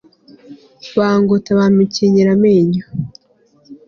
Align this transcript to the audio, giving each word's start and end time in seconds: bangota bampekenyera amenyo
bangota 0.97 1.49
bampekenyera 1.59 2.29
amenyo 2.37 2.83